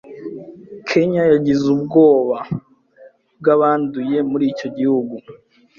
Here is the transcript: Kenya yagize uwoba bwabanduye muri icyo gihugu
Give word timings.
Kenya 0.89 1.23
yagize 1.33 1.65
uwoba 1.75 2.37
bwabanduye 3.39 4.17
muri 4.29 4.45
icyo 4.53 4.67
gihugu 4.77 5.15